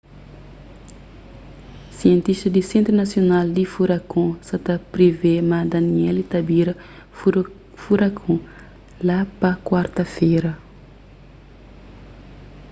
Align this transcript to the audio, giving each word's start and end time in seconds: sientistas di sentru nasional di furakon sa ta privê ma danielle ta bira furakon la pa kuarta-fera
sientistas 1.99 2.53
di 2.57 2.61
sentru 2.71 2.93
nasional 3.01 3.45
di 3.57 3.63
furakon 3.73 4.29
sa 4.47 4.55
ta 4.65 4.75
privê 4.93 5.35
ma 5.49 5.59
danielle 5.73 6.23
ta 6.31 6.39
bira 6.49 6.73
furakon 7.85 8.39
la 9.07 9.17
pa 9.39 9.51
kuarta-fera 9.67 10.53